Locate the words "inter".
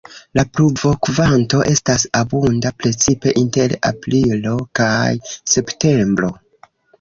3.43-3.77